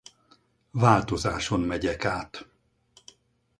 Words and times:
Változáson 0.71 1.59
megyek 1.61 2.03
át. 2.05 2.47